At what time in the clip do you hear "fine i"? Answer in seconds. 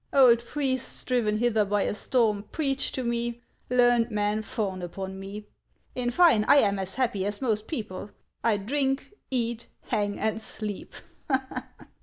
6.09-6.55